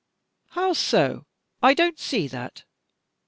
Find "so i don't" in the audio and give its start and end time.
0.73-1.99